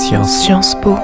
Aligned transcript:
Sciences. 0.00 0.46
Sciences 0.46 0.74
Po. 0.76 0.96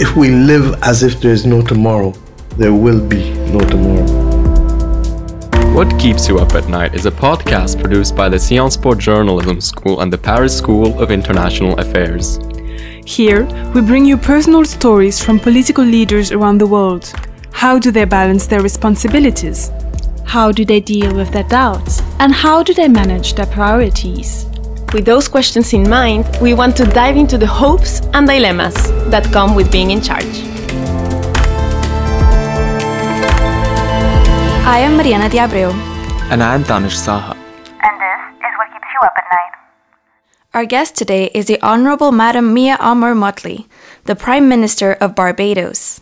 If 0.00 0.16
we 0.16 0.30
live 0.30 0.80
as 0.82 1.02
if 1.02 1.20
there 1.20 1.32
is 1.32 1.44
no 1.44 1.60
tomorrow, 1.60 2.12
there 2.56 2.72
will 2.72 3.04
be 3.04 3.32
no 3.50 3.58
tomorrow. 3.58 4.06
What 5.74 5.98
Keeps 5.98 6.28
You 6.28 6.38
Up 6.38 6.54
at 6.54 6.68
Night 6.68 6.94
is 6.94 7.06
a 7.06 7.10
podcast 7.10 7.80
produced 7.80 8.14
by 8.14 8.28
the 8.28 8.38
Sciences 8.38 8.80
Po 8.80 8.94
Journalism 8.94 9.60
School 9.60 10.02
and 10.02 10.12
the 10.12 10.18
Paris 10.18 10.56
School 10.56 11.00
of 11.02 11.10
International 11.10 11.76
Affairs. 11.80 12.38
Here, 13.04 13.44
we 13.74 13.80
bring 13.80 14.04
you 14.04 14.16
personal 14.16 14.64
stories 14.64 15.20
from 15.20 15.40
political 15.40 15.84
leaders 15.84 16.30
around 16.30 16.58
the 16.58 16.66
world. 16.68 17.12
How 17.50 17.80
do 17.80 17.90
they 17.90 18.04
balance 18.04 18.46
their 18.46 18.62
responsibilities? 18.62 19.70
How 20.24 20.50
do 20.50 20.64
they 20.64 20.80
deal 20.80 21.14
with 21.14 21.30
their 21.32 21.44
doubts? 21.44 22.00
And 22.18 22.32
how 22.32 22.62
do 22.62 22.72
they 22.72 22.88
manage 22.88 23.34
their 23.34 23.46
priorities? 23.46 24.46
With 24.94 25.04
those 25.04 25.28
questions 25.28 25.72
in 25.72 25.88
mind, 25.88 26.24
we 26.40 26.54
want 26.54 26.76
to 26.76 26.84
dive 26.84 27.16
into 27.16 27.36
the 27.38 27.46
hopes 27.46 28.00
and 28.14 28.26
dilemmas 28.26 28.74
that 29.10 29.24
come 29.32 29.54
with 29.54 29.70
being 29.70 29.90
in 29.90 30.00
charge. 30.00 30.24
I 34.64 34.78
am 34.78 34.96
Mariana 34.96 35.28
Diabreu. 35.28 35.72
And 36.30 36.42
I 36.42 36.54
am 36.54 36.62
Danish 36.62 36.96
Saha. 36.96 37.34
And 37.34 37.94
this 38.00 38.20
is 38.40 38.52
what 38.58 38.68
keeps 38.72 38.88
you 38.94 39.00
up 39.02 39.12
at 39.16 39.24
night. 39.30 39.52
Our 40.54 40.64
guest 40.64 40.96
today 40.96 41.30
is 41.34 41.46
the 41.46 41.60
Honorable 41.62 42.12
Madam 42.12 42.54
Mia 42.54 42.76
Amor 42.80 43.14
Mottley, 43.14 43.66
the 44.04 44.14
Prime 44.14 44.48
Minister 44.48 44.92
of 44.94 45.14
Barbados. 45.14 46.00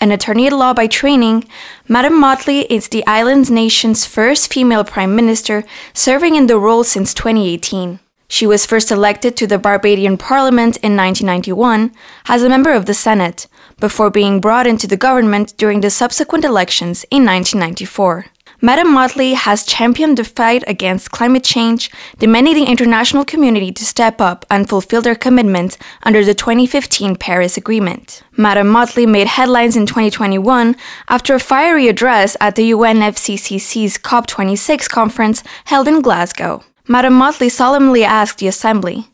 An 0.00 0.10
attorney 0.10 0.46
at 0.46 0.52
law 0.52 0.74
by 0.74 0.86
training, 0.86 1.44
Madam 1.88 2.14
Mottley 2.14 2.66
is 2.68 2.88
the 2.88 3.06
island 3.06 3.50
nation's 3.50 4.04
first 4.04 4.52
female 4.52 4.84
Prime 4.84 5.14
Minister, 5.14 5.64
serving 5.92 6.34
in 6.34 6.46
the 6.46 6.58
role 6.58 6.84
since 6.84 7.14
2018. 7.14 8.00
She 8.28 8.46
was 8.46 8.66
first 8.66 8.90
elected 8.90 9.36
to 9.36 9.46
the 9.46 9.58
Barbadian 9.58 10.18
Parliament 10.18 10.76
in 10.78 10.96
1991 10.96 11.92
as 12.26 12.42
a 12.42 12.48
member 12.48 12.72
of 12.72 12.86
the 12.86 12.94
Senate, 12.94 13.46
before 13.78 14.10
being 14.10 14.40
brought 14.40 14.66
into 14.66 14.86
the 14.86 14.96
government 14.96 15.54
during 15.56 15.80
the 15.80 15.90
subsequent 15.90 16.44
elections 16.44 17.04
in 17.10 17.24
1994. 17.24 18.26
Madam 18.64 18.88
Mottley 18.94 19.34
has 19.34 19.66
championed 19.66 20.16
the 20.16 20.24
fight 20.24 20.64
against 20.66 21.10
climate 21.10 21.44
change, 21.44 21.90
demanding 22.18 22.54
the 22.54 22.64
international 22.64 23.22
community 23.22 23.70
to 23.70 23.84
step 23.84 24.22
up 24.22 24.46
and 24.48 24.66
fulfill 24.66 25.02
their 25.02 25.14
commitments 25.14 25.76
under 26.02 26.24
the 26.24 26.32
2015 26.32 27.16
Paris 27.16 27.58
Agreement. 27.58 28.22
Madam 28.38 28.68
Mottley 28.68 29.06
made 29.06 29.26
headlines 29.26 29.76
in 29.76 29.84
2021 29.84 30.76
after 31.10 31.34
a 31.34 31.38
fiery 31.38 31.88
address 31.88 32.38
at 32.40 32.56
the 32.56 32.70
UNFCCC's 32.70 33.98
COP26 33.98 34.88
conference 34.88 35.42
held 35.66 35.86
in 35.86 36.00
Glasgow. 36.00 36.64
Madam 36.88 37.12
Mottley 37.12 37.50
solemnly 37.50 38.02
asked 38.02 38.38
the 38.38 38.48
Assembly, 38.48 39.10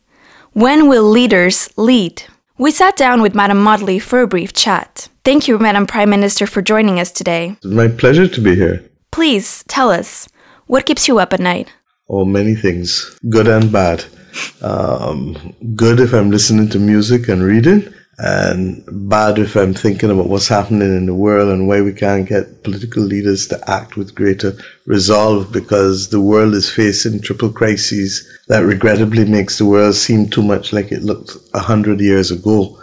When 0.53 0.87
will 0.87 1.03
leaders 1.03 1.67
lead? 1.75 2.23
We 2.57 2.71
sat 2.71 2.95
down 2.95 3.21
with 3.21 3.35
Madam 3.35 3.61
Mottley 3.61 4.01
for 4.01 4.21
a 4.21 4.27
brief 4.27 4.53
chat. 4.53 5.09
Thank 5.25 5.49
you, 5.49 5.59
Madam 5.59 5.85
Prime 5.85 6.09
Minister, 6.09 6.47
for 6.47 6.61
joining 6.61 7.01
us 7.01 7.11
today. 7.11 7.57
It's 7.57 7.65
my 7.65 7.89
pleasure 7.89 8.29
to 8.29 8.39
be 8.39 8.55
here. 8.55 8.87
Please 9.11 9.63
tell 9.67 9.89
us, 9.89 10.29
what 10.67 10.85
keeps 10.85 11.07
you 11.07 11.19
up 11.19 11.33
at 11.33 11.39
night? 11.41 11.71
Oh, 12.09 12.23
many 12.23 12.55
things, 12.55 13.17
good 13.29 13.47
and 13.47 13.71
bad. 13.71 14.05
Um, 14.61 15.53
good 15.75 15.99
if 15.99 16.13
I'm 16.13 16.31
listening 16.31 16.69
to 16.69 16.79
music 16.79 17.27
and 17.27 17.43
reading, 17.43 17.93
and 18.19 18.83
bad 19.09 19.37
if 19.37 19.55
I'm 19.55 19.73
thinking 19.73 20.11
about 20.11 20.29
what's 20.29 20.47
happening 20.47 20.95
in 20.95 21.07
the 21.07 21.13
world 21.13 21.49
and 21.49 21.67
why 21.67 21.81
we 21.81 21.91
can't 21.91 22.29
get 22.29 22.63
political 22.63 23.03
leaders 23.03 23.47
to 23.47 23.69
act 23.69 23.97
with 23.97 24.15
greater 24.15 24.53
resolve 24.85 25.51
because 25.51 26.09
the 26.09 26.21
world 26.21 26.53
is 26.53 26.69
facing 26.69 27.19
triple 27.19 27.51
crises 27.51 28.25
that 28.47 28.59
regrettably 28.59 29.25
makes 29.25 29.57
the 29.57 29.65
world 29.65 29.95
seem 29.95 30.29
too 30.29 30.43
much 30.43 30.71
like 30.71 30.91
it 30.91 31.03
looked 31.03 31.35
a 31.53 31.59
hundred 31.59 31.99
years 31.99 32.31
ago. 32.31 32.77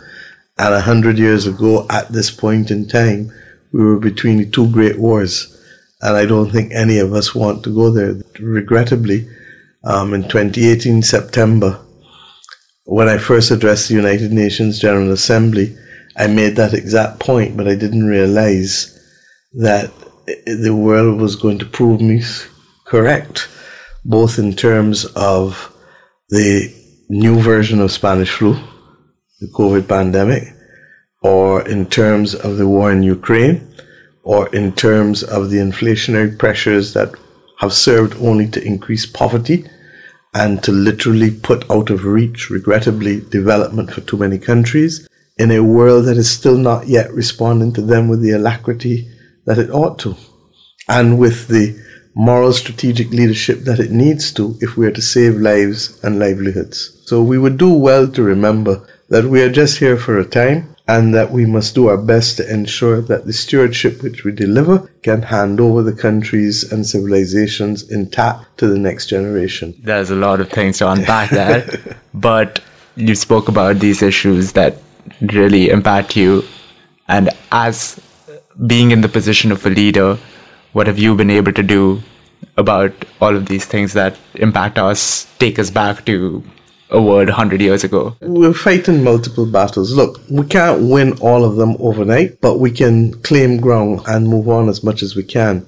And 0.59 0.75
a 0.75 0.81
hundred 0.81 1.19
years 1.19 1.47
ago, 1.47 1.87
at 1.89 2.09
this 2.09 2.31
point 2.31 2.71
in 2.71 2.89
time, 2.89 3.33
we 3.73 3.83
were 3.83 3.99
between 3.99 4.39
the 4.39 4.47
two 4.47 4.71
great 4.73 4.99
wars. 4.99 5.55
And 6.01 6.17
I 6.17 6.27
don't 6.27 6.51
think 6.51 6.73
any 6.73 6.99
of 6.99 7.13
us 7.13 7.35
want 7.35 7.65
to 7.65 7.75
go 7.75 7.91
there. 7.91 8.15
Regrettably, 8.39 9.29
um, 9.85 10.15
in 10.15 10.23
2018, 10.23 11.03
September, 11.03 11.81
when 12.85 13.09
I 13.09 13.19
first 13.19 13.51
addressed 13.51 13.89
the 13.89 13.95
United 13.95 14.33
Nations 14.33 14.79
General 14.79 15.11
Assembly, 15.13 15.77
I 16.17 16.27
made 16.27 16.57
that 16.57 16.75
exact 16.75 17.21
point, 17.21 17.57
but 17.57 17.69
I 17.69 17.75
didn't 17.75 18.07
realize 18.07 18.95
that 19.55 19.93
the 20.47 20.75
world 20.75 21.21
was 21.21 21.37
going 21.37 21.59
to 21.59 21.67
prove 21.67 22.01
me 22.01 22.23
correct, 22.85 23.49
both 24.05 24.39
in 24.39 24.55
terms 24.55 25.05
of 25.17 25.75
the 26.29 26.75
new 27.09 27.41
version 27.41 27.81
of 27.81 27.93
Spanish 27.93 28.31
flu, 28.31 28.55
the 29.41 29.49
COVID 29.49 29.89
pandemic, 29.89 30.45
or 31.23 31.67
in 31.67 31.87
terms 31.87 32.35
of 32.35 32.57
the 32.57 32.69
war 32.69 32.93
in 32.93 33.03
Ukraine, 33.03 33.68
or 34.29 34.47
in 34.55 34.71
terms 34.75 35.23
of 35.23 35.49
the 35.49 35.57
inflationary 35.57 36.39
pressures 36.39 36.93
that 36.93 37.11
have 37.61 37.73
served 37.73 38.15
only 38.21 38.47
to 38.47 38.63
increase 38.63 39.07
poverty 39.07 39.65
and 40.35 40.63
to 40.63 40.71
literally 40.71 41.31
put 41.31 41.69
out 41.71 41.89
of 41.89 42.05
reach, 42.05 42.51
regrettably, 42.51 43.23
development 43.31 43.91
for 43.91 44.03
too 44.03 44.19
many 44.19 44.39
countries 44.39 45.09
in 45.39 45.51
a 45.51 45.65
world 45.65 46.05
that 46.05 46.19
is 46.19 46.31
still 46.31 46.59
not 46.59 46.87
yet 46.87 47.11
responding 47.15 47.73
to 47.73 47.81
them 47.81 48.07
with 48.07 48.21
the 48.21 48.33
alacrity 48.33 49.11
that 49.47 49.57
it 49.57 49.71
ought 49.71 49.99
to, 49.99 50.15
and 50.91 51.19
with 51.19 51.49
the 51.49 51.83
moral 52.15 52.53
strategic 52.53 53.09
leadership 53.09 53.61
that 53.61 53.81
it 53.81 53.91
needs 53.91 54.31
to 54.31 54.59
if 54.61 54.77
we 54.77 54.87
are 54.87 54.93
to 54.93 55.01
save 55.01 55.37
lives 55.37 55.99
and 56.05 56.19
livelihoods. 56.19 57.03
So 57.07 57.23
we 57.23 57.39
would 57.39 57.57
do 57.57 57.73
well 57.73 58.07
to 58.09 58.23
remember 58.23 58.87
that 59.09 59.25
we 59.25 59.41
are 59.41 59.51
just 59.51 59.79
here 59.79 59.97
for 59.97 60.19
a 60.19 60.25
time 60.27 60.68
and 60.89 61.15
that 61.15 61.31
we 61.31 61.45
must 61.45 61.75
do 61.75 61.87
our 61.89 61.99
best 61.99 62.39
to 62.39 62.53
ensure 62.53 63.03
that 63.03 63.27
the 63.27 63.33
stewardship 63.33 64.03
which 64.03 64.25
we 64.25 64.33
deliver 64.33 64.91
can 65.03 65.21
hand 65.21 65.61
over 65.61 65.83
the 65.83 65.93
countries 65.93 66.73
and 66.73 66.87
civilizations 66.87 67.89
intact 67.91 68.57
to 68.57 68.67
the 68.67 68.79
next 68.79 69.07
generation. 69.07 69.75
There's 69.83 70.11
a 70.11 70.17
lot 70.17 70.41
of 70.41 70.49
things 70.49 70.79
to 70.79 70.91
unpack 70.91 71.29
there, 71.29 71.69
but 72.15 72.61
you 72.97 73.15
spoke 73.15 73.49
about 73.49 73.81
these 73.81 74.01
issues 74.01 74.53
that 74.53 74.79
really 75.21 75.69
impact 75.69 76.17
you. 76.17 76.43
And 77.07 77.29
as 77.53 78.01
being 78.67 78.91
in 78.91 79.03
the 79.03 79.09
position 79.09 79.53
of 79.53 79.65
a 79.67 79.71
leader, 79.71 80.19
what 80.73 80.87
have 80.87 80.99
you 80.99 81.15
been 81.15 81.31
able 81.31 81.53
to 81.53 81.63
do 81.63 82.03
about 82.57 82.93
all 83.21 83.37
of 83.37 83.47
these 83.47 83.67
things 83.67 83.93
that 83.93 84.17
impact 84.35 84.79
us, 84.79 85.27
take 85.39 85.59
us 85.59 85.71
back 85.71 86.05
to 86.07 86.43
a 86.91 87.01
word 87.01 87.29
100 87.29 87.61
years 87.61 87.85
ago. 87.85 88.17
We're 88.21 88.55
fighting 88.55 89.05
multiple 89.05 89.47
battles. 89.47 89.93
Look, 89.93 90.21
we 90.31 90.47
can't 90.47 90.89
win 90.89 91.19
all 91.21 91.45
of 91.45 91.57
them 91.57 91.77
overnight, 91.81 92.41
but 92.41 92.59
we 92.59 92.71
can 92.71 93.15
claim 93.23 93.61
ground 93.61 94.01
and 94.07 94.29
move 94.29 94.49
on 94.49 94.69
as 94.69 94.83
much 94.83 95.03
as 95.03 95.15
we 95.15 95.23
can. 95.23 95.67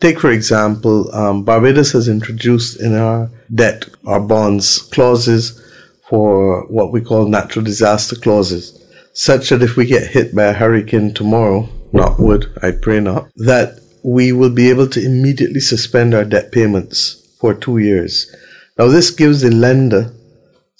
Take, 0.00 0.18
for 0.18 0.30
example, 0.30 1.14
um, 1.14 1.44
Barbados 1.44 1.92
has 1.92 2.08
introduced 2.08 2.80
in 2.80 2.94
our 2.96 3.30
debt, 3.54 3.84
our 4.06 4.20
bonds, 4.20 4.78
clauses 4.78 5.60
for 6.08 6.66
what 6.68 6.92
we 6.92 7.00
call 7.00 7.26
natural 7.28 7.64
disaster 7.64 8.16
clauses, 8.16 8.76
such 9.12 9.50
that 9.50 9.62
if 9.62 9.76
we 9.76 9.86
get 9.86 10.10
hit 10.10 10.34
by 10.34 10.44
a 10.44 10.52
hurricane 10.52 11.12
tomorrow, 11.12 11.68
not 11.92 12.18
would, 12.18 12.46
I 12.62 12.70
pray 12.70 13.00
not, 13.00 13.28
that 13.36 13.80
we 14.02 14.32
will 14.32 14.50
be 14.50 14.70
able 14.70 14.88
to 14.88 15.04
immediately 15.04 15.60
suspend 15.60 16.14
our 16.14 16.24
debt 16.24 16.52
payments 16.52 17.36
for 17.38 17.54
two 17.54 17.78
years. 17.78 18.34
Now, 18.78 18.88
this 18.88 19.10
gives 19.10 19.42
the 19.42 19.50
lender 19.50 20.12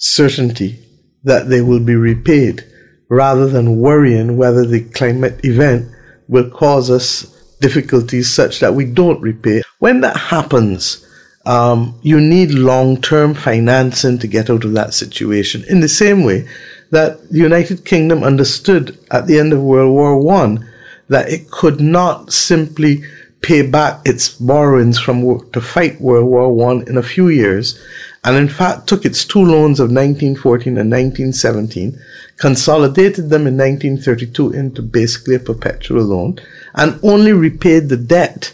certainty 0.01 0.79
that 1.23 1.47
they 1.47 1.61
will 1.61 1.79
be 1.79 1.95
repaid 1.95 2.65
rather 3.07 3.47
than 3.47 3.79
worrying 3.79 4.35
whether 4.35 4.65
the 4.65 4.83
climate 4.89 5.45
event 5.45 5.87
will 6.27 6.49
cause 6.49 6.89
us 6.89 7.23
difficulties 7.59 8.29
such 8.29 8.59
that 8.59 8.73
we 8.73 8.83
don't 8.83 9.21
repay. 9.21 9.61
When 9.77 10.01
that 10.01 10.17
happens, 10.17 11.05
um, 11.45 11.99
you 12.01 12.19
need 12.19 12.49
long 12.51 12.99
term 12.99 13.35
financing 13.35 14.17
to 14.19 14.27
get 14.27 14.49
out 14.49 14.65
of 14.65 14.73
that 14.73 14.95
situation. 14.95 15.63
In 15.69 15.81
the 15.81 15.87
same 15.87 16.23
way 16.23 16.47
that 16.89 17.29
the 17.29 17.37
United 17.37 17.85
Kingdom 17.85 18.23
understood 18.23 18.97
at 19.11 19.27
the 19.27 19.37
end 19.37 19.53
of 19.53 19.61
World 19.61 19.93
War 19.93 20.17
One 20.17 20.67
that 21.09 21.29
it 21.29 21.51
could 21.51 21.79
not 21.79 22.33
simply 22.33 23.03
pay 23.41 23.61
back 23.61 24.01
its 24.05 24.29
borrowings 24.29 24.99
from 24.99 25.49
to 25.51 25.61
fight 25.61 25.99
World 25.99 26.27
War 26.27 26.53
One 26.53 26.87
in 26.87 26.97
a 26.97 27.03
few 27.03 27.29
years 27.29 27.79
and 28.23 28.37
in 28.37 28.47
fact 28.47 28.87
took 28.87 29.03
its 29.03 29.25
two 29.25 29.43
loans 29.43 29.79
of 29.79 29.89
1914 29.89 30.77
and 30.77 30.91
1917, 30.91 31.99
consolidated 32.37 33.29
them 33.29 33.47
in 33.47 33.57
1932 33.57 34.51
into 34.51 34.81
basically 34.81 35.35
a 35.35 35.39
perpetual 35.39 36.03
loan, 36.03 36.39
and 36.75 36.99
only 37.03 37.33
repaid 37.33 37.89
the 37.89 37.97
debt 37.97 38.53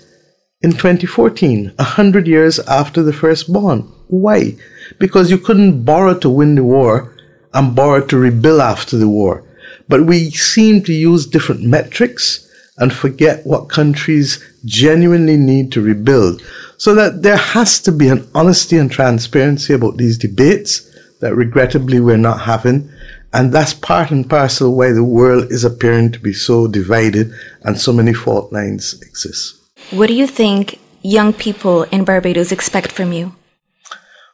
in 0.61 0.71
2014, 0.71 1.73
a 1.77 1.83
hundred 1.83 2.27
years 2.27 2.59
after 2.59 3.03
the 3.03 3.13
first 3.13 3.51
bond. 3.51 3.91
Why? 4.07 4.55
Because 4.99 5.29
you 5.29 5.37
couldn't 5.37 5.83
borrow 5.83 6.17
to 6.19 6.29
win 6.29 6.55
the 6.55 6.63
war 6.63 7.13
and 7.53 7.75
borrow 7.75 8.05
to 8.07 8.17
rebuild 8.17 8.61
after 8.61 8.97
the 8.97 9.09
war. 9.09 9.43
But 9.89 10.05
we 10.05 10.31
seem 10.31 10.83
to 10.83 10.93
use 10.93 11.27
different 11.27 11.63
metrics 11.63 12.46
and 12.77 12.93
forget 12.93 13.45
what 13.45 13.69
countries 13.69 14.43
genuinely 14.65 15.37
need 15.37 15.71
to 15.71 15.81
rebuild. 15.81 16.41
So 16.77 16.93
that 16.95 17.23
there 17.23 17.37
has 17.37 17.79
to 17.81 17.91
be 17.91 18.07
an 18.07 18.29
honesty 18.35 18.77
and 18.77 18.91
transparency 18.91 19.73
about 19.73 19.97
these 19.97 20.17
debates 20.17 20.83
that 21.19 21.35
regrettably 21.35 21.99
we're 21.99 22.17
not 22.17 22.41
having. 22.41 22.89
And 23.33 23.51
that's 23.51 23.73
part 23.73 24.11
and 24.11 24.29
parcel 24.29 24.75
why 24.75 24.91
the 24.91 25.03
world 25.03 25.51
is 25.51 25.63
appearing 25.63 26.11
to 26.13 26.19
be 26.19 26.33
so 26.33 26.67
divided 26.67 27.31
and 27.63 27.79
so 27.79 27.91
many 27.91 28.13
fault 28.13 28.53
lines 28.53 28.99
exist. 29.01 29.55
What 29.91 30.07
do 30.07 30.13
you 30.13 30.27
think 30.27 30.79
young 31.01 31.33
people 31.33 31.83
in 31.83 32.05
Barbados 32.05 32.51
expect 32.51 32.91
from 32.91 33.11
you? 33.11 33.33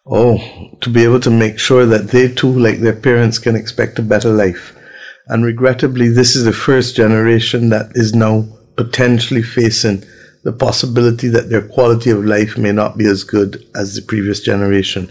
Oh, 0.06 0.38
to 0.81 0.90
be 0.90 1.04
able 1.04 1.22
to 1.22 1.30
make 1.30 1.60
sure 1.60 1.86
that 1.86 2.10
they 2.10 2.28
too, 2.28 2.51
like 2.51 2.80
their 2.80 2.95
parents, 2.95 3.40
can 3.40 3.56
expect 3.56 4.00
a 4.00 4.01
better 4.01 4.30
life. 4.30 4.75
And 5.28 5.46
regrettably, 5.46 6.10
this 6.10 6.36
is 6.36 6.44
the 6.44 6.54
first 6.54 6.96
generation 6.96 7.70
that 7.70 7.92
is 7.96 8.14
now 8.14 8.46
potentially 8.75 9.44
facing 9.44 10.04
the 10.44 10.52
possibility 10.52 11.30
that 11.30 11.50
their 11.50 11.66
quality 11.66 12.10
of 12.10 12.25
life 12.25 12.58
may 12.58 12.72
not 12.72 12.98
be 12.98 13.06
as 13.06 13.24
good 13.24 13.66
as 13.75 13.96
the 13.96 14.02
previous 14.02 14.42
generation. 14.42 15.10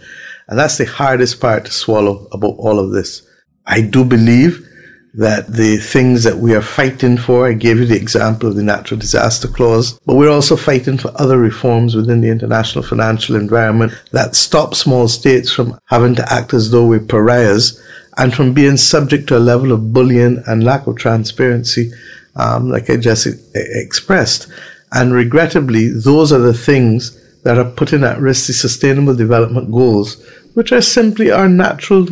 And 0.48 0.58
that's 0.58 0.76
the 0.76 0.84
hardest 0.84 1.40
part 1.40 1.64
to 1.64 1.72
swallow 1.72 2.28
about 2.32 2.56
all 2.58 2.78
of 2.78 2.92
this. 2.92 3.26
I 3.66 3.80
do 3.80 4.04
believe 4.04 4.68
that 5.14 5.46
the 5.46 5.76
things 5.76 6.24
that 6.24 6.38
we 6.38 6.54
are 6.54 6.62
fighting 6.62 7.18
for, 7.18 7.46
I 7.46 7.52
gave 7.52 7.78
you 7.78 7.84
the 7.84 8.00
example 8.00 8.48
of 8.48 8.56
the 8.56 8.62
natural 8.62 8.98
disaster 8.98 9.46
clause, 9.46 9.98
but 10.06 10.16
we're 10.16 10.30
also 10.30 10.56
fighting 10.56 10.96
for 10.96 11.12
other 11.20 11.38
reforms 11.38 11.94
within 11.94 12.22
the 12.22 12.30
international 12.30 12.82
financial 12.82 13.36
environment 13.36 13.92
that 14.12 14.34
stop 14.34 14.74
small 14.74 15.08
states 15.08 15.52
from 15.52 15.78
having 15.86 16.14
to 16.14 16.32
act 16.32 16.54
as 16.54 16.70
though 16.70 16.86
we're 16.86 17.00
pariahs 17.00 17.82
and 18.16 18.32
from 18.34 18.54
being 18.54 18.76
subject 18.76 19.26
to 19.28 19.36
a 19.36 19.38
level 19.38 19.72
of 19.72 19.92
bullying 19.92 20.42
and 20.46 20.64
lack 20.64 20.86
of 20.86 20.96
transparency, 20.96 21.90
um, 22.36 22.70
like 22.70 22.88
I 22.88 22.96
just 22.96 23.26
expressed. 23.54 24.48
And 24.92 25.12
regrettably, 25.12 25.88
those 25.88 26.32
are 26.32 26.38
the 26.38 26.54
things 26.54 27.18
that 27.42 27.58
are 27.58 27.70
putting 27.70 28.04
at 28.04 28.18
risk 28.18 28.46
the 28.46 28.52
sustainable 28.52 29.14
development 29.14 29.70
goals, 29.70 30.24
which 30.54 30.72
are 30.72 30.82
simply 30.82 31.30
our 31.30 31.48
natural 31.48 32.06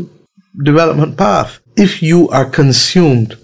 development 0.65 1.17
path. 1.17 1.60
If 1.81 2.03
you 2.03 2.29
are 2.29 2.45
consumed 2.45 3.39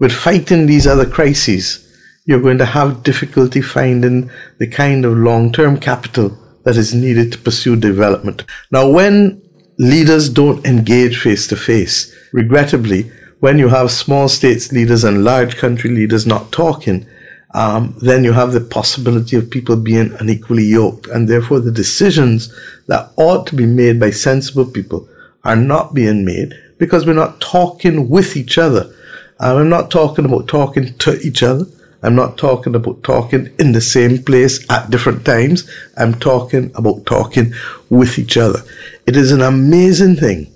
with 0.00 0.10
fighting 0.10 0.66
these 0.66 0.84
other 0.84 1.08
crises, 1.08 1.88
you're 2.24 2.42
going 2.42 2.58
to 2.58 2.64
have 2.64 3.04
difficulty 3.04 3.62
finding 3.62 4.32
the 4.58 4.66
kind 4.66 5.04
of 5.04 5.16
long 5.16 5.52
term 5.52 5.78
capital 5.78 6.36
that 6.64 6.76
is 6.76 6.92
needed 6.92 7.30
to 7.30 7.38
pursue 7.38 7.76
development. 7.76 8.42
Now, 8.72 8.90
when 8.90 9.40
leaders 9.78 10.28
don't 10.28 10.66
engage 10.66 11.20
face 11.20 11.46
to 11.46 11.56
face, 11.56 12.12
regrettably, 12.32 13.12
when 13.38 13.60
you 13.60 13.68
have 13.68 13.92
small 13.92 14.28
states 14.28 14.72
leaders 14.72 15.04
and 15.04 15.22
large 15.22 15.56
country 15.56 15.90
leaders 15.90 16.26
not 16.26 16.50
talking, 16.50 17.06
um, 17.54 17.96
then 18.02 18.24
you 18.24 18.32
have 18.32 18.50
the 18.50 18.60
possibility 18.60 19.36
of 19.36 19.50
people 19.50 19.76
being 19.76 20.12
unequally 20.18 20.64
yoked. 20.64 21.06
And 21.06 21.28
therefore, 21.28 21.60
the 21.60 21.70
decisions 21.70 22.52
that 22.88 23.12
ought 23.16 23.46
to 23.46 23.54
be 23.54 23.66
made 23.66 24.00
by 24.00 24.10
sensible 24.10 24.66
people 24.66 25.08
are 25.44 25.54
not 25.54 25.94
being 25.94 26.24
made 26.24 26.56
because 26.78 27.06
we're 27.06 27.12
not 27.12 27.40
talking 27.40 28.08
with 28.08 28.36
each 28.36 28.56
other. 28.56 28.94
I'm 29.40 29.68
not 29.68 29.90
talking 29.90 30.24
about 30.24 30.48
talking 30.48 30.96
to 30.98 31.20
each 31.20 31.42
other. 31.42 31.66
I'm 32.02 32.14
not 32.14 32.38
talking 32.38 32.74
about 32.74 33.02
talking 33.02 33.52
in 33.58 33.72
the 33.72 33.80
same 33.80 34.22
place 34.22 34.64
at 34.70 34.90
different 34.90 35.24
times. 35.24 35.68
I'm 35.96 36.14
talking 36.14 36.70
about 36.76 37.06
talking 37.06 37.52
with 37.90 38.18
each 38.18 38.36
other. 38.36 38.60
It 39.06 39.16
is 39.16 39.32
an 39.32 39.42
amazing 39.42 40.16
thing. 40.16 40.52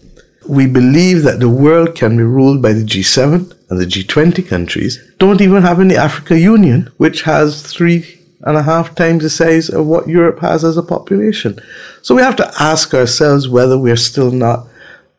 We 0.48 0.66
believe 0.66 1.22
that 1.24 1.40
the 1.40 1.48
world 1.48 1.94
can 1.96 2.16
be 2.16 2.22
ruled 2.22 2.62
by 2.62 2.72
the 2.72 2.84
G7 2.84 3.54
and 3.70 3.80
the 3.80 3.86
G20 3.86 4.46
countries. 4.46 4.98
Don't 5.18 5.40
even 5.40 5.62
have 5.62 5.80
any 5.80 5.96
Africa 5.96 6.38
Union, 6.38 6.90
which 6.96 7.22
has 7.22 7.62
three 7.62 8.18
and 8.42 8.56
a 8.56 8.62
half 8.62 8.94
times 8.94 9.22
the 9.22 9.30
size 9.30 9.68
of 9.68 9.86
what 9.86 10.08
Europe 10.08 10.40
has 10.40 10.64
as 10.64 10.76
a 10.76 10.82
population. 10.82 11.58
So 12.02 12.14
we 12.14 12.22
have 12.22 12.36
to 12.36 12.52
ask 12.60 12.92
ourselves 12.92 13.48
whether 13.48 13.78
we're 13.78 13.96
still 13.96 14.32
not 14.32 14.66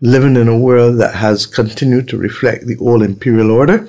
living 0.04 0.36
in 0.36 0.50
a 0.50 0.58
world 0.58 1.00
that 1.00 1.16
has 1.16 1.46
continued 1.46 2.10
to 2.10 2.18
reflect 2.18 2.68
the 2.68 2.78
old 2.78 3.02
imperial 3.02 3.50
order, 3.50 3.88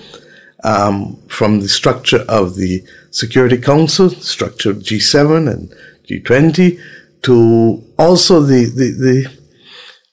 um, 0.63 1.17
from 1.27 1.61
the 1.61 1.69
structure 1.69 2.25
of 2.29 2.55
the 2.55 2.83
Security 3.11 3.59
Council, 3.59 4.09
structure 4.09 4.71
of 4.71 4.77
G7 4.79 5.53
and 5.53 5.75
G20, 6.09 6.81
to 7.23 7.83
also 7.99 8.41
the, 8.41 8.67
the, 8.67 8.91
the 8.93 9.39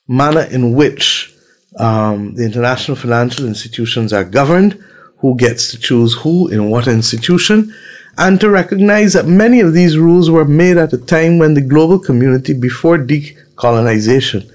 manner 0.08 0.42
in 0.42 0.74
which 0.74 1.36
um, 1.78 2.34
the 2.34 2.46
international 2.46 2.98
financial 2.98 3.46
institutions 3.46 4.12
are 4.12 4.24
governed, 4.24 4.84
who 5.20 5.38
gets 5.38 5.70
to 5.70 5.80
choose 5.80 6.16
who 6.16 6.48
in 6.48 6.72
what 6.72 6.88
institution, 6.88 7.72
and 8.18 8.42
to 8.42 8.50
recognize 8.50 9.14
that 9.14 9.28
many 9.28 9.60
of 9.60 9.74
these 9.74 10.00
rules 10.00 10.32
were 10.32 10.46
made 10.46 10.78
at 10.78 10.94
a 10.94 10.98
time 10.98 11.38
when 11.38 11.54
the 11.54 11.62
global 11.62 12.00
community, 12.00 12.54
before 12.54 12.98
decolonization, 12.98 14.52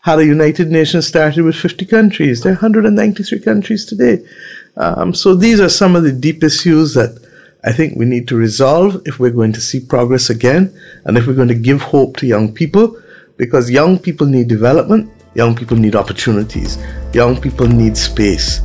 how 0.00 0.16
the 0.16 0.24
United 0.24 0.70
Nations 0.70 1.06
started 1.06 1.44
with 1.44 1.56
50 1.56 1.84
countries. 1.84 2.42
There 2.42 2.52
are 2.52 2.56
193 2.56 3.38
countries 3.40 3.84
today. 3.84 4.24
Um, 4.76 5.12
so 5.12 5.34
these 5.34 5.60
are 5.60 5.68
some 5.68 5.94
of 5.94 6.04
the 6.04 6.12
deep 6.12 6.42
issues 6.42 6.94
that 6.94 7.22
I 7.64 7.72
think 7.72 7.96
we 7.96 8.06
need 8.06 8.26
to 8.28 8.36
resolve 8.36 9.02
if 9.04 9.20
we're 9.20 9.30
going 9.30 9.52
to 9.52 9.60
see 9.60 9.80
progress 9.80 10.30
again 10.30 10.74
and 11.04 11.18
if 11.18 11.26
we're 11.26 11.34
going 11.34 11.48
to 11.48 11.54
give 11.54 11.82
hope 11.82 12.16
to 12.18 12.26
young 12.26 12.52
people 12.52 12.96
because 13.36 13.70
young 13.70 13.98
people 13.98 14.26
need 14.26 14.48
development, 14.48 15.10
young 15.34 15.54
people 15.54 15.76
need 15.76 15.94
opportunities, 15.94 16.78
young 17.12 17.38
people 17.38 17.66
need 17.66 17.96
space. 17.96 18.62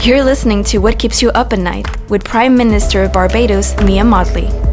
You're 0.00 0.24
listening 0.24 0.64
to 0.64 0.78
What 0.78 0.98
Keeps 0.98 1.22
You 1.22 1.30
Up 1.30 1.52
at 1.52 1.60
Night 1.60 1.86
with 2.10 2.24
Prime 2.24 2.56
Minister 2.56 3.04
of 3.04 3.12
Barbados, 3.12 3.76
Mia 3.84 4.02
Mottley. 4.02 4.71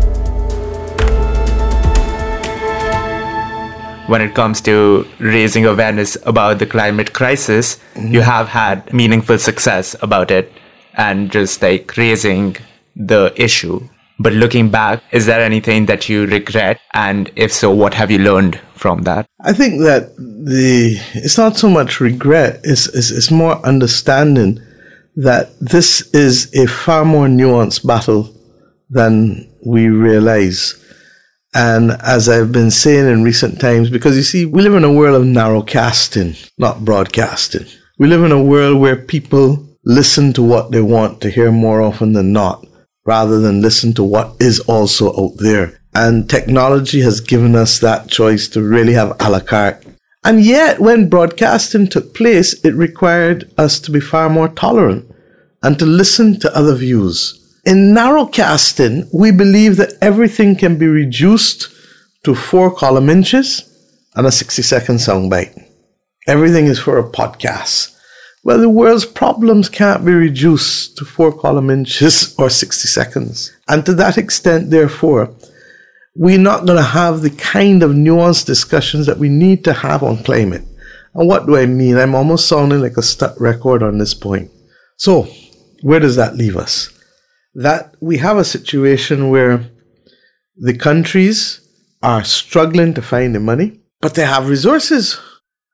When 4.09 4.21
it 4.21 4.33
comes 4.33 4.59
to 4.61 5.07
raising 5.19 5.65
awareness 5.65 6.17
about 6.25 6.57
the 6.57 6.65
climate 6.65 7.13
crisis, 7.13 7.77
mm-hmm. 7.94 8.13
you 8.13 8.21
have 8.21 8.47
had 8.47 8.91
meaningful 8.91 9.38
success 9.38 9.95
about 10.01 10.31
it 10.31 10.51
and 10.95 11.31
just 11.31 11.61
like 11.61 11.95
raising 11.95 12.57
the 12.95 13.31
issue. 13.35 13.79
But 14.21 14.33
looking 14.33 14.69
back, 14.69 15.01
is 15.11 15.27
there 15.27 15.39
anything 15.39 15.85
that 15.85 16.09
you 16.09 16.25
regret? 16.25 16.81
And 16.94 17.31
if 17.35 17.53
so, 17.53 17.71
what 17.71 17.94
have 17.94 18.11
you 18.11 18.17
learned 18.17 18.59
from 18.73 19.03
that? 19.03 19.25
I 19.41 19.53
think 19.53 19.81
that 19.83 20.13
the 20.17 21.00
it's 21.13 21.38
not 21.38 21.56
so 21.56 21.69
much 21.69 22.01
regret, 22.01 22.59
it's, 22.63 22.88
it's, 22.88 23.11
it's 23.11 23.31
more 23.31 23.65
understanding 23.65 24.59
that 25.15 25.57
this 25.59 26.13
is 26.13 26.53
a 26.56 26.67
far 26.67 27.06
more 27.06 27.27
nuanced 27.27 27.85
battle 27.85 28.33
than 28.89 29.50
we 29.65 29.88
realize. 29.88 30.75
And 31.53 31.91
as 32.03 32.29
I've 32.29 32.51
been 32.51 32.69
saying 32.69 33.07
in 33.07 33.23
recent 33.23 33.59
times, 33.59 33.89
because 33.89 34.15
you 34.15 34.21
see, 34.23 34.45
we 34.45 34.61
live 34.61 34.75
in 34.75 34.83
a 34.83 34.94
world 34.94 35.19
of 35.19 35.27
narrowcasting, 35.27 36.49
not 36.57 36.85
broadcasting. 36.85 37.65
We 37.97 38.07
live 38.07 38.23
in 38.23 38.31
a 38.31 38.44
world 38.44 38.79
where 38.79 38.95
people 38.95 39.68
listen 39.83 40.31
to 40.33 40.44
what 40.44 40.71
they 40.71 40.81
want 40.81 41.21
to 41.21 41.29
hear 41.29 41.51
more 41.51 41.81
often 41.81 42.13
than 42.13 42.31
not, 42.31 42.65
rather 43.06 43.39
than 43.39 43.61
listen 43.61 43.94
to 43.94 44.03
what 44.03 44.35
is 44.39 44.59
also 44.61 45.09
out 45.19 45.37
there. 45.37 45.81
And 45.95 46.29
technology 46.29 47.01
has 47.01 47.19
given 47.19 47.56
us 47.56 47.79
that 47.79 48.09
choice 48.09 48.47
to 48.49 48.61
really 48.61 48.94
have 48.94 49.15
a 49.19 49.29
la 49.29 49.39
carte. 49.39 49.83
And 50.23 50.45
yet, 50.45 50.79
when 50.79 51.09
broadcasting 51.09 51.87
took 51.87 52.13
place, 52.13 52.53
it 52.63 52.75
required 52.75 53.51
us 53.57 53.79
to 53.79 53.91
be 53.91 53.99
far 53.99 54.29
more 54.29 54.49
tolerant 54.49 55.09
and 55.63 55.79
to 55.79 55.85
listen 55.85 56.39
to 56.41 56.56
other 56.56 56.75
views. 56.75 57.38
In 57.66 57.94
narrowcasting, 57.94 59.09
we 59.13 59.31
believe 59.31 59.75
that 59.78 59.94
everything 60.01 60.56
can 60.56 60.78
be 60.78 60.87
reduced 60.87 61.68
to 62.23 62.33
four 62.33 62.73
column 62.73 63.09
inches 63.09 63.66
and 64.16 64.25
a 64.25 64.31
60 64.31 64.61
second 64.61 64.95
soundbite. 64.95 65.61
Everything 66.28 66.68
is 66.68 66.80
for 66.80 66.97
a 66.97 67.11
podcast. 67.11 67.95
Well, 68.45 68.59
the 68.59 68.69
world's 68.69 69.06
problems 69.06 69.68
can't 69.68 70.06
be 70.06 70.13
reduced 70.13 70.97
to 70.97 71.06
four 71.06 71.37
column 71.37 71.69
inches 71.69 72.33
or 72.39 72.49
60 72.49 72.87
seconds. 72.87 73.51
And 73.68 73.85
to 73.85 73.94
that 73.95 74.18
extent, 74.18 74.69
therefore, 74.69 75.35
we're 76.16 76.37
not 76.37 76.66
going 76.66 76.78
to 76.78 76.83
have 76.83 77.21
the 77.21 77.30
kind 77.30 77.83
of 77.83 77.92
nuanced 77.92 78.45
discussions 78.45 79.06
that 79.06 79.18
we 79.18 79.28
need 79.28 79.66
to 79.66 79.73
have 79.73 80.01
on 80.01 80.23
climate. 80.23 80.63
And 81.13 81.28
what 81.28 81.45
do 81.45 81.57
I 81.57 81.66
mean? 81.66 81.97
I'm 81.97 82.16
almost 82.16 82.47
sounding 82.47 82.81
like 82.81 82.95
a 82.95 83.01
stuck 83.01 83.39
record 83.39 83.83
on 83.83 83.97
this 83.97 84.13
point. 84.13 84.49
So, 84.95 85.28
where 85.81 85.99
does 85.99 86.16
that 86.16 86.35
leave 86.35 86.56
us? 86.56 86.89
That 87.53 87.95
we 87.99 88.18
have 88.18 88.37
a 88.37 88.44
situation 88.44 89.29
where 89.29 89.69
the 90.56 90.77
countries 90.77 91.61
are 92.01 92.23
struggling 92.23 92.94
to 92.94 93.01
find 93.01 93.33
the 93.35 93.39
money, 93.39 93.79
but 94.01 94.15
they 94.15 94.25
have 94.25 94.49
resources. 94.49 95.19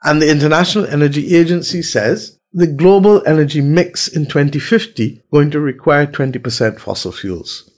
And 0.03 0.21
the 0.21 0.29
International 0.29 0.85
Energy 0.85 1.35
Agency 1.35 1.81
says 1.81 2.39
the 2.53 2.67
global 2.67 3.21
energy 3.27 3.61
mix 3.61 4.07
in 4.07 4.25
2050 4.25 5.21
going 5.31 5.51
to 5.51 5.59
require 5.59 6.07
20% 6.07 6.79
fossil 6.79 7.11
fuels. 7.11 7.69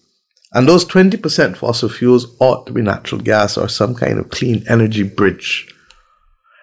And 0.54 0.68
those 0.68 0.86
20% 0.86 1.58
fossil 1.58 1.90
fuels 1.90 2.36
ought 2.40 2.68
to 2.68 2.74
be 2.74 2.82
natural 2.82 3.22
gas 3.22 3.58
or 3.58 3.68
some 3.68 3.96
kind 3.96 4.20
of 4.20 4.30
clean 4.30 4.64
energy 4.70 5.04
bridge. 5.04 5.74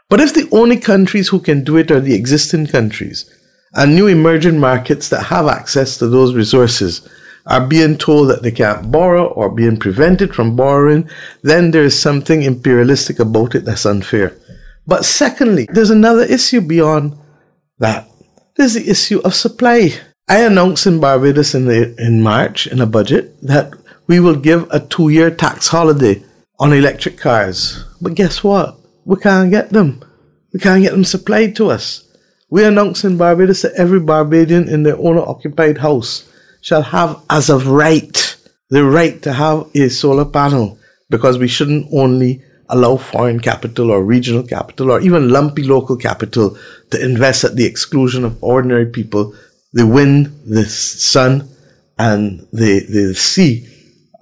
But 0.08 0.20
if 0.20 0.34
the 0.34 0.48
only 0.52 0.76
countries 0.76 1.28
who 1.28 1.40
can 1.40 1.64
do 1.64 1.76
it 1.76 1.90
are 1.90 2.00
the 2.00 2.14
existing 2.14 2.68
countries 2.68 3.28
and 3.74 3.94
new 3.94 4.06
emerging 4.06 4.60
markets 4.60 5.08
that 5.08 5.24
have 5.24 5.48
access 5.48 5.98
to 5.98 6.06
those 6.06 6.34
resources, 6.34 7.08
are 7.46 7.66
being 7.66 7.98
told 7.98 8.30
that 8.30 8.42
they 8.42 8.50
can't 8.50 8.90
borrow 8.90 9.26
or 9.26 9.50
being 9.50 9.76
prevented 9.76 10.34
from 10.34 10.56
borrowing, 10.56 11.08
then 11.42 11.70
there 11.70 11.84
is 11.84 11.98
something 11.98 12.42
imperialistic 12.42 13.18
about 13.18 13.54
it 13.54 13.64
that's 13.64 13.86
unfair. 13.86 14.36
But 14.86 15.04
secondly, 15.04 15.68
there's 15.70 15.90
another 15.90 16.24
issue 16.24 16.60
beyond 16.60 17.18
that. 17.78 18.08
There's 18.56 18.74
the 18.74 18.88
issue 18.88 19.20
of 19.20 19.34
supply. 19.34 19.92
I 20.28 20.40
announced 20.40 20.86
in 20.86 21.00
Barbados 21.00 21.54
in, 21.54 21.66
the, 21.66 21.94
in 21.98 22.22
March 22.22 22.66
in 22.66 22.80
a 22.80 22.86
budget 22.86 23.40
that 23.42 23.74
we 24.06 24.20
will 24.20 24.36
give 24.36 24.66
a 24.70 24.80
two 24.80 25.08
year 25.10 25.30
tax 25.30 25.68
holiday 25.68 26.22
on 26.58 26.72
electric 26.72 27.18
cars. 27.18 27.84
But 28.00 28.14
guess 28.14 28.42
what? 28.44 28.78
We 29.04 29.16
can't 29.16 29.50
get 29.50 29.70
them. 29.70 30.02
We 30.52 30.60
can't 30.60 30.82
get 30.82 30.92
them 30.92 31.04
supplied 31.04 31.56
to 31.56 31.70
us. 31.70 32.04
We 32.48 32.64
announced 32.64 33.04
in 33.04 33.18
Barbados 33.18 33.62
that 33.62 33.74
every 33.74 34.00
Barbadian 34.00 34.68
in 34.68 34.82
their 34.82 34.96
owner 34.96 35.20
occupied 35.20 35.78
house 35.78 36.30
shall 36.64 36.82
have, 36.82 37.22
as 37.28 37.50
of 37.50 37.68
right, 37.68 38.36
the 38.70 38.82
right 38.82 39.22
to 39.22 39.34
have 39.34 39.68
a 39.76 39.90
solar 39.90 40.24
panel 40.24 40.78
because 41.10 41.36
we 41.36 41.46
shouldn't 41.46 41.86
only 41.92 42.42
allow 42.70 42.96
foreign 42.96 43.38
capital 43.38 43.90
or 43.90 44.02
regional 44.02 44.42
capital 44.42 44.90
or 44.90 44.98
even 45.02 45.28
lumpy 45.28 45.62
local 45.62 45.94
capital 45.94 46.56
to 46.90 47.04
invest 47.04 47.44
at 47.44 47.54
the 47.56 47.66
exclusion 47.66 48.24
of 48.24 48.42
ordinary 48.42 48.86
people. 48.86 49.34
The 49.74 49.86
wind, 49.86 50.28
the 50.46 50.64
sun, 50.64 51.50
and 51.98 52.40
the, 52.50 52.80
the 52.88 53.14
sea 53.14 53.68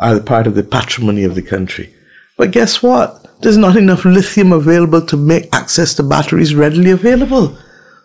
are 0.01 0.19
part 0.19 0.49
of 0.49 0.57
the 0.57 0.65
patrimony 0.65 1.23
of 1.23 1.37
the 1.37 1.43
country. 1.43 1.95
But 2.37 2.51
guess 2.51 2.83
what? 2.83 3.41
There's 3.41 3.57
not 3.57 3.77
enough 3.77 4.05
lithium 4.05 4.53
available 4.53 5.07
to 5.07 5.17
make 5.17 5.55
access 5.55 5.95
to 5.95 6.03
batteries 6.03 6.57
readily 6.57 6.91
available. 6.91 7.57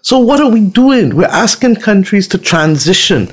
So 0.03 0.19
what 0.19 0.39
are 0.39 0.51
we 0.51 0.69
doing? 0.69 1.15
We're 1.15 1.25
asking 1.25 1.77
countries 1.77 2.27
to 2.27 2.37
transition 2.37 3.31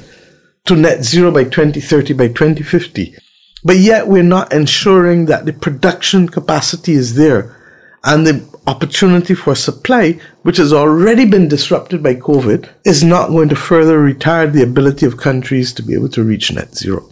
to 0.66 0.74
net 0.74 1.04
zero 1.04 1.30
by 1.30 1.44
2030, 1.44 2.14
by 2.14 2.28
2050. 2.28 3.14
But 3.62 3.76
yet 3.76 4.08
we're 4.08 4.22
not 4.22 4.52
ensuring 4.52 5.26
that 5.26 5.44
the 5.44 5.52
production 5.52 6.28
capacity 6.28 6.92
is 6.92 7.14
there 7.14 7.54
and 8.02 8.26
the 8.26 8.44
opportunity 8.66 9.34
for 9.34 9.54
supply, 9.54 10.18
which 10.42 10.56
has 10.56 10.72
already 10.72 11.26
been 11.26 11.48
disrupted 11.48 12.02
by 12.02 12.14
COVID, 12.14 12.68
is 12.84 13.04
not 13.04 13.28
going 13.28 13.50
to 13.50 13.56
further 13.56 13.98
retard 13.98 14.52
the 14.52 14.62
ability 14.62 15.04
of 15.04 15.18
countries 15.18 15.72
to 15.74 15.82
be 15.82 15.92
able 15.92 16.08
to 16.10 16.24
reach 16.24 16.50
net 16.50 16.74
zero. 16.74 17.06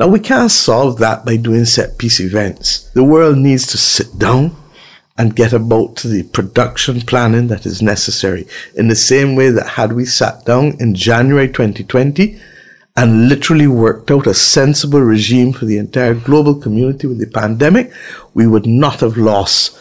Now 0.00 0.08
we 0.08 0.18
can't 0.18 0.50
solve 0.50 0.98
that 0.98 1.24
by 1.24 1.36
doing 1.36 1.64
set 1.66 1.98
piece 1.98 2.18
events. 2.18 2.90
The 2.94 3.04
world 3.04 3.38
needs 3.38 3.66
to 3.68 3.78
sit 3.78 4.18
down 4.18 4.56
and 5.16 5.36
get 5.36 5.52
about 5.52 5.96
the 5.96 6.24
production 6.32 7.00
planning 7.02 7.48
that 7.48 7.66
is 7.66 7.80
necessary 7.80 8.46
in 8.74 8.88
the 8.88 8.96
same 8.96 9.36
way 9.36 9.50
that 9.50 9.68
had 9.68 9.92
we 9.92 10.04
sat 10.04 10.44
down 10.44 10.76
in 10.80 10.94
January 10.94 11.48
2020 11.48 12.40
and 12.98 13.28
literally 13.28 13.68
worked 13.68 14.10
out 14.10 14.26
a 14.26 14.34
sensible 14.34 15.00
regime 15.00 15.52
for 15.52 15.66
the 15.66 15.78
entire 15.78 16.14
global 16.14 16.52
community 16.52 17.06
with 17.06 17.20
the 17.20 17.28
pandemic, 17.28 17.92
we 18.34 18.44
would 18.44 18.66
not 18.66 18.98
have 18.98 19.16
lost 19.16 19.78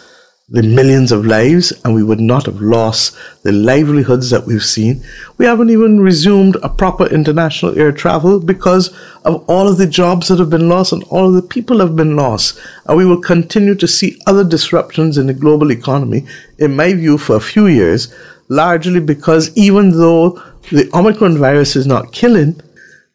the 0.50 0.62
millions 0.62 1.12
of 1.12 1.25
lives 1.25 1.74
and 1.83 1.95
we 1.95 2.03
would 2.03 2.19
not 2.19 2.45
have 2.45 2.62
lost 2.62 3.17
the 3.41 3.51
livelihoods 3.51 4.29
that 4.29 4.45
we've 4.45 4.63
seen. 4.63 5.03
We 5.39 5.45
haven't 5.45 5.71
even 5.71 6.00
resumed 6.00 6.57
a 6.57 6.69
proper 6.69 7.07
international 7.07 7.77
air 7.79 7.91
travel 7.91 8.39
because 8.39 8.95
of 9.25 9.43
all 9.50 9.67
of 9.67 9.79
the 9.79 9.88
jobs 9.88 10.27
that 10.27 10.38
have 10.38 10.51
been 10.51 10.69
lost 10.69 10.93
and 10.93 11.03
all 11.05 11.27
of 11.27 11.33
the 11.33 11.41
people 11.41 11.79
have 11.79 11.95
been 11.95 12.15
lost. 12.15 12.59
And 12.86 12.97
we 13.00 13.05
will 13.05 13.19
continue 13.19 13.74
to 13.74 13.88
see 13.88 14.21
other 14.27 14.43
disruptions 14.43 15.17
in 15.17 15.25
the 15.25 15.33
global 15.33 15.71
economy, 15.71 16.27
in 16.59 16.75
my 16.75 16.93
view, 16.93 17.17
for 17.17 17.38
a 17.38 17.41
few 17.41 17.65
years, 17.65 18.13
largely 18.47 19.00
because 19.00 19.57
even 19.57 19.89
though 19.89 20.39
the 20.71 20.88
Omicron 20.93 21.39
virus 21.39 21.75
is 21.75 21.88
not 21.88 22.13
killing, 22.13 22.62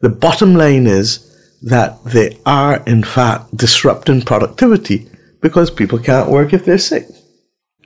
the 0.03 0.09
bottom 0.09 0.55
line 0.55 0.87
is 0.87 1.29
that 1.63 2.05
they 2.05 2.37
are, 2.45 2.83
in 2.87 3.05
fact, 3.05 3.57
disrupting 3.57 4.23
productivity 4.23 5.09
because 5.41 5.71
people 5.71 5.99
can't 5.99 6.29
work 6.29 6.53
if 6.53 6.65
they're 6.65 6.77
sick. 6.77 7.07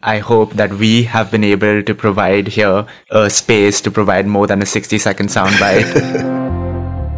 I 0.03 0.19
hope 0.19 0.55
that 0.55 0.73
we 0.73 1.03
have 1.05 1.31
been 1.31 1.45
able 1.45 1.83
to 1.83 1.95
provide 1.95 2.49
here 2.49 2.87
a 3.11 3.29
space 3.29 3.83
to 3.83 3.91
provide 3.91 4.27
more 4.27 4.47
than 4.47 4.63
a 4.63 4.67
60 4.67 4.99
second 4.99 5.29
soundbite. 5.29 5.85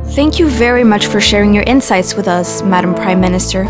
Thank 0.15 0.41
you 0.41 0.49
very 0.49 0.85
much 0.85 1.07
for 1.07 1.21
sharing 1.21 1.55
your 1.55 1.65
insights 1.65 2.15
with 2.15 2.27
us, 2.27 2.63
Madam 2.63 2.95
Prime 2.95 3.21
Minister. 3.21 3.65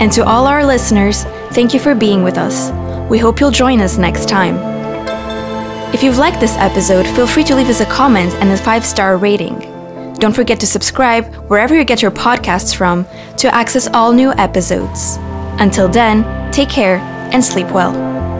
And 0.00 0.10
to 0.12 0.24
all 0.24 0.46
our 0.46 0.64
listeners, 0.64 1.24
thank 1.50 1.74
you 1.74 1.80
for 1.80 1.94
being 1.94 2.22
with 2.22 2.38
us. 2.38 2.70
We 3.10 3.18
hope 3.18 3.38
you'll 3.38 3.50
join 3.50 3.80
us 3.80 3.98
next 3.98 4.28
time. 4.28 4.56
If 5.92 6.02
you've 6.02 6.18
liked 6.18 6.40
this 6.40 6.56
episode, 6.56 7.06
feel 7.08 7.26
free 7.26 7.44
to 7.44 7.56
leave 7.56 7.68
us 7.68 7.80
a 7.80 7.86
comment 7.86 8.32
and 8.34 8.50
a 8.50 8.56
five 8.56 8.84
star 8.84 9.18
rating. 9.18 9.73
Don't 10.24 10.32
forget 10.32 10.58
to 10.60 10.66
subscribe 10.66 11.26
wherever 11.50 11.76
you 11.76 11.84
get 11.84 12.00
your 12.00 12.10
podcasts 12.10 12.74
from 12.74 13.04
to 13.36 13.54
access 13.54 13.88
all 13.88 14.10
new 14.10 14.32
episodes. 14.32 15.18
Until 15.60 15.86
then, 15.86 16.50
take 16.50 16.70
care 16.70 16.96
and 17.34 17.44
sleep 17.44 17.70
well. 17.72 18.33